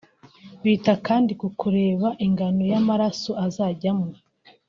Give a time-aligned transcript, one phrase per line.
[0.63, 4.09] Bita kandi ku kureba ingano y’amaraso azajyamo